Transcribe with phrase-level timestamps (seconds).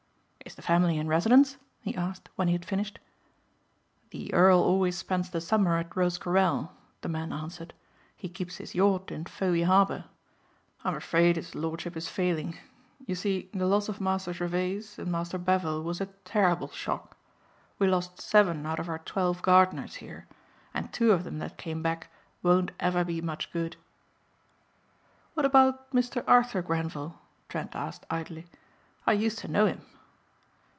[0.43, 2.99] "Is the family in residence?" he asked when he had finished.
[4.09, 7.73] "The Earl always spends the summer at Rosecarrel," the man answered.
[8.17, 10.03] "He keeps his yacht in Fowey Harbour.
[10.83, 12.57] I'm afraid his lordship is failing.
[13.05, 17.15] You see the loss of Master Gervase and Master Bevil was a terrible shock.
[17.79, 20.27] We lost seven out of our twelve gardeners here
[20.73, 22.11] and two of them that came back
[22.43, 23.77] won't ever be much good."
[25.33, 26.25] "What about Mr.
[26.27, 28.47] Arthur Grenvil?" Trent asked idly.
[29.07, 29.85] "I used to know him."